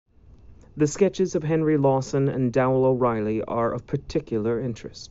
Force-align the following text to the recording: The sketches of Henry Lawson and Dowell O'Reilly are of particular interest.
The 0.77 0.87
sketches 0.87 1.35
of 1.35 1.43
Henry 1.43 1.77
Lawson 1.77 2.27
and 2.27 2.51
Dowell 2.51 2.85
O'Reilly 2.85 3.43
are 3.43 3.71
of 3.71 3.85
particular 3.85 4.59
interest. 4.59 4.99